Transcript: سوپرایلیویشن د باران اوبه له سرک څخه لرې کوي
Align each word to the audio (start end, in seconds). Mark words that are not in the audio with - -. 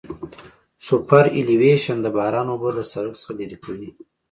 سوپرایلیویشن 0.87 1.97
د 2.01 2.07
باران 2.15 2.47
اوبه 2.51 2.69
له 2.77 2.83
سرک 2.91 3.13
څخه 3.21 3.31
لرې 3.39 3.57
کوي 3.65 3.89